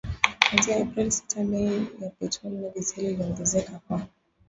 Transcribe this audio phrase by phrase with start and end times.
[0.49, 4.07] kuanzia Aprili sita bei ya petroli na dizeli iliongezeka kwa